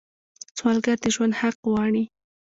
[0.57, 2.03] سوالګر د ژوند حق غواړي